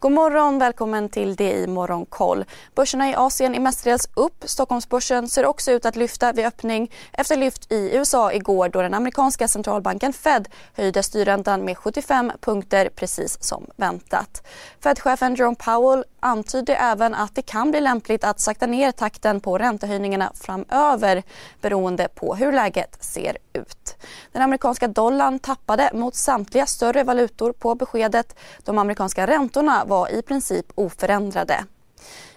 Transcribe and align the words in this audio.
God 0.00 0.12
morgon, 0.12 0.58
välkommen 0.58 1.08
till 1.08 1.36
det 1.36 1.52
i 1.52 1.66
Morgonkoll. 1.66 2.44
Börserna 2.74 3.10
i 3.10 3.14
Asien 3.14 3.54
är 3.54 3.60
mestadels 3.60 4.08
upp. 4.14 4.44
Stockholmsbörsen 4.46 5.28
ser 5.28 5.46
också 5.46 5.72
ut 5.72 5.86
att 5.86 5.96
lyfta 5.96 6.32
vid 6.32 6.46
öppning 6.46 6.90
efter 7.12 7.36
lyft 7.36 7.72
i 7.72 7.96
USA 7.96 8.32
igår 8.32 8.68
då 8.68 8.82
den 8.82 8.94
amerikanska 8.94 9.48
centralbanken 9.48 10.12
Fed 10.12 10.48
höjde 10.76 11.02
styrräntan 11.02 11.64
med 11.64 11.78
75 11.78 12.32
punkter 12.40 12.88
precis 12.88 13.42
som 13.42 13.66
väntat. 13.76 14.46
Fed-chefen 14.80 15.34
Jerome 15.34 15.56
Powell 15.56 16.04
antydde 16.20 16.74
även 16.74 17.14
att 17.14 17.34
det 17.34 17.42
kan 17.42 17.70
bli 17.70 17.80
lämpligt 17.80 18.24
att 18.24 18.40
sakta 18.40 18.66
ner 18.66 18.92
takten 18.92 19.40
på 19.40 19.58
räntehöjningarna 19.58 20.32
framöver 20.34 21.22
beroende 21.60 22.08
på 22.14 22.34
hur 22.34 22.52
läget 22.52 23.04
ser 23.04 23.38
ut. 23.52 23.96
Den 24.32 24.42
amerikanska 24.42 24.88
dollarn 24.88 25.38
tappade 25.38 25.90
mot 25.94 26.14
samtliga 26.14 26.66
större 26.66 27.04
valutor 27.04 27.52
på 27.52 27.74
beskedet. 27.74 28.36
De 28.64 28.78
amerikanska 28.78 29.26
räntorna 29.26 29.84
var 29.84 30.08
i 30.08 30.22
princip 30.22 30.66
oförändrade. 30.74 31.64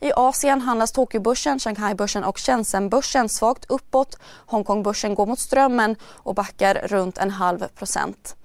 I 0.00 0.12
Asien 0.16 0.60
handlas 0.60 0.92
Tokyobörsen, 0.92 1.58
Shanghaibörsen 1.58 2.24
och 2.24 2.38
Shenzhenbörsen 2.38 3.28
svagt 3.28 3.64
uppåt. 3.68 4.18
Hongkongbörsen 4.46 5.14
går 5.14 5.26
mot 5.26 5.38
strömmen 5.38 5.96
och 6.02 6.34
backar 6.34 6.74
runt 6.74 7.18
en 7.18 7.30
halv 7.30 7.68
procent. 7.68 8.36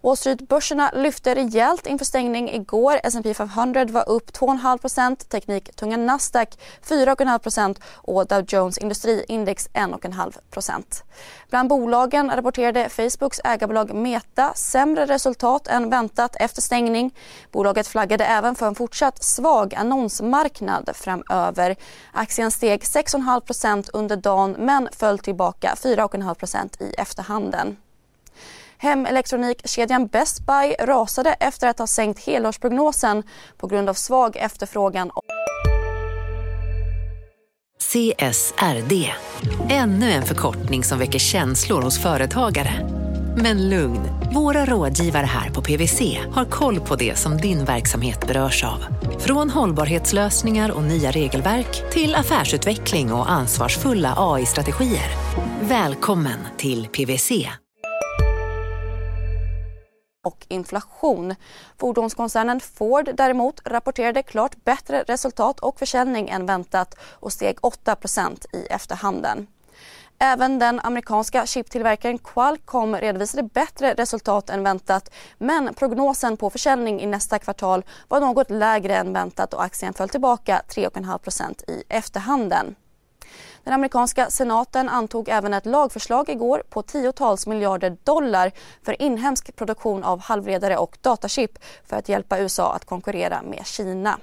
Wall 0.00 0.16
Street-börserna 0.16 0.90
lyfte 0.94 1.34
rejält 1.34 1.86
inför 1.86 2.04
stängning 2.04 2.50
igår. 2.50 3.00
S&P 3.04 3.34
500 3.34 3.84
var 3.84 4.08
upp 4.08 4.30
2,5% 4.30 5.16
tekniktunga 5.28 5.96
Nasdaq 5.96 6.58
4,5% 6.88 7.80
och 7.94 8.26
Dow 8.26 8.44
Jones 8.48 8.78
Industriindex 8.78 9.68
1,5% 9.68 11.02
Bland 11.50 11.68
bolagen 11.68 12.30
rapporterade 12.30 12.88
Facebooks 12.88 13.40
ägarbolag 13.44 13.94
Meta 13.94 14.54
sämre 14.54 15.06
resultat 15.06 15.68
än 15.68 15.90
väntat 15.90 16.36
efter 16.40 16.62
stängning. 16.62 17.14
Bolaget 17.52 17.86
flaggade 17.86 18.24
även 18.24 18.54
för 18.54 18.66
en 18.66 18.74
fortsatt 18.74 19.24
svag 19.24 19.74
annonsmarknad 19.74 20.90
framöver. 20.94 21.76
Aktien 22.12 22.50
steg 22.50 22.82
6,5% 22.82 23.90
under 23.92 24.16
dagen 24.16 24.56
men 24.58 24.88
föll 24.92 25.18
tillbaka 25.18 25.74
4,5% 25.76 26.82
i 26.82 26.94
efterhanden. 26.98 27.76
Hemelektronikkedjan 28.78 30.06
Best 30.06 30.46
Buy 30.46 30.74
rasade 30.80 31.32
efter 31.40 31.68
att 31.68 31.78
ha 31.78 31.86
sänkt 31.86 32.26
helårsprognosen 32.26 33.22
på 33.56 33.66
grund 33.66 33.88
av 33.88 33.94
svag 33.94 34.36
efterfrågan. 34.36 35.10
CSRD, 37.80 39.12
ännu 39.70 40.10
en 40.10 40.22
förkortning 40.22 40.84
som 40.84 40.98
väcker 40.98 41.18
känslor 41.18 41.82
hos 41.82 42.02
företagare. 42.02 42.72
Men 43.36 43.68
lugn, 43.68 44.00
våra 44.34 44.64
rådgivare 44.64 45.26
här 45.26 45.50
på 45.50 45.62
PWC 45.62 46.18
har 46.32 46.44
koll 46.44 46.80
på 46.80 46.96
det 46.96 47.18
som 47.18 47.36
din 47.36 47.64
verksamhet 47.64 48.26
berörs 48.26 48.64
av. 48.64 48.84
Från 49.18 49.50
hållbarhetslösningar 49.50 50.70
och 50.70 50.82
nya 50.82 51.10
regelverk 51.10 51.92
till 51.92 52.14
affärsutveckling 52.14 53.12
och 53.12 53.30
ansvarsfulla 53.30 54.14
AI-strategier. 54.16 55.10
Välkommen 55.60 56.38
till 56.56 56.86
PWC 56.86 57.48
och 60.28 60.46
inflation. 60.48 61.34
Fordonskoncernen 61.78 62.60
Ford 62.60 63.10
däremot 63.14 63.60
rapporterade 63.64 64.22
klart 64.22 64.64
bättre 64.64 65.02
resultat 65.02 65.60
och 65.60 65.78
försäljning 65.78 66.28
än 66.28 66.46
väntat 66.46 66.94
och 67.00 67.32
steg 67.32 67.56
8% 67.56 68.46
i 68.52 68.66
efterhanden. 68.66 69.46
Även 70.18 70.58
den 70.58 70.80
amerikanska 70.80 71.46
chiptillverkaren 71.46 72.18
Qualcomm 72.18 72.96
redovisade 72.96 73.42
bättre 73.42 73.94
resultat 73.94 74.50
än 74.50 74.62
väntat 74.62 75.10
men 75.38 75.74
prognosen 75.74 76.36
på 76.36 76.50
försäljning 76.50 77.00
i 77.00 77.06
nästa 77.06 77.38
kvartal 77.38 77.84
var 78.08 78.20
något 78.20 78.50
lägre 78.50 78.96
än 78.96 79.12
väntat 79.12 79.54
och 79.54 79.64
aktien 79.64 79.94
föll 79.94 80.08
tillbaka 80.08 80.62
3,5% 80.68 81.70
i 81.70 81.84
efterhanden. 81.88 82.74
Den 83.64 83.74
amerikanska 83.74 84.30
senaten 84.30 84.88
antog 84.88 85.28
även 85.28 85.54
ett 85.54 85.66
lagförslag 85.66 86.28
igår 86.28 86.62
på 86.68 86.82
tiotals 86.82 87.46
miljarder 87.46 87.96
dollar 88.04 88.52
för 88.82 89.02
inhemsk 89.02 89.56
produktion 89.56 90.04
av 90.04 90.20
halvledare 90.20 90.76
och 90.76 90.98
datachip 91.00 91.58
för 91.86 91.96
att 91.96 92.08
hjälpa 92.08 92.38
USA 92.38 92.72
att 92.72 92.84
konkurrera 92.84 93.42
med 93.42 93.66
Kina. 93.66 94.18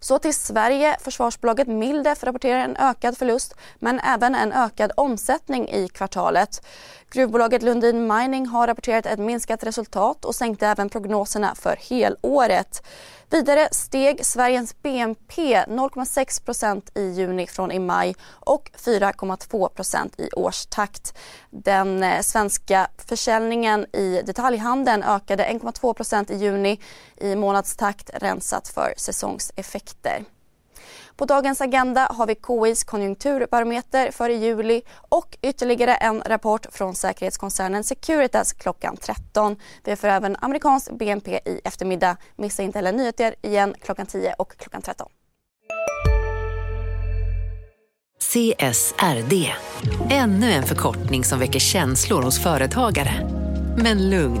Så 0.00 0.18
till 0.18 0.34
Sverige. 0.34 0.96
Försvarsbolaget 1.00 1.68
Mildef 1.68 2.24
rapporterar 2.24 2.60
en 2.60 2.76
ökad 2.76 3.18
förlust 3.18 3.54
men 3.78 4.00
även 4.00 4.34
en 4.34 4.52
ökad 4.52 4.92
omsättning 4.96 5.68
i 5.68 5.88
kvartalet. 5.88 6.66
Gruvbolaget 7.10 7.62
Lundin 7.62 8.06
Mining 8.06 8.46
har 8.46 8.66
rapporterat 8.66 9.06
ett 9.06 9.18
minskat 9.18 9.64
resultat 9.64 10.24
och 10.24 10.34
sänkte 10.34 10.66
även 10.66 10.88
prognoserna 10.88 11.54
för 11.54 11.76
helåret. 11.90 12.82
Vidare 13.30 13.68
steg 13.72 14.26
Sveriges 14.26 14.82
BNP 14.82 15.56
0,6% 15.56 16.98
i 16.98 17.10
juni 17.10 17.46
från 17.46 17.72
i 17.72 17.78
maj 17.78 18.16
och 18.28 18.70
4,2% 18.76 20.20
i 20.20 20.28
årstakt. 20.32 21.18
Den 21.50 22.02
eh, 22.02 22.20
svenska 22.20 22.88
försäljningen 23.08 23.86
i 23.96 24.22
detaljhandeln 24.26 25.02
ökade 25.02 25.44
1,2% 25.44 26.32
i 26.32 26.36
juni 26.36 26.80
i 27.16 27.36
månadstakt 27.36 28.10
rensat 28.14 28.68
för 28.68 28.94
säsongseffekter. 28.96 29.77
På 31.16 31.24
dagens 31.24 31.60
agenda 31.60 32.08
har 32.10 32.26
vi 32.26 32.34
KIs 32.34 32.84
konjunkturbarometer 32.84 34.10
för 34.10 34.28
juli 34.28 34.82
och 35.08 35.38
ytterligare 35.42 35.94
en 35.94 36.22
rapport 36.26 36.66
från 36.70 36.94
säkerhetskoncernen 36.94 37.84
Securitas 37.84 38.52
klockan 38.52 38.96
13. 38.96 39.56
Vi 39.84 39.96
får 39.96 40.08
även 40.08 40.36
amerikansk 40.40 40.92
BNP 40.92 41.40
i 41.44 41.60
eftermiddag. 41.64 42.16
Missa 42.36 42.62
inte 42.62 42.78
heller 42.78 42.92
nyheter 42.92 43.34
igen 43.42 43.74
klockan 43.80 44.06
10 44.06 44.34
och 44.38 44.56
klockan 44.56 44.82
13. 44.82 45.08
CSRD, 48.20 49.52
ännu 50.10 50.52
en 50.52 50.62
förkortning 50.62 51.24
som 51.24 51.38
väcker 51.38 51.58
känslor 51.58 52.22
hos 52.22 52.42
företagare. 52.42 53.28
Men 53.76 54.10
lugn, 54.10 54.40